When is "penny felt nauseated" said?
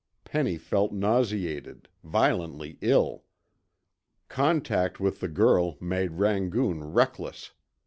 0.25-1.87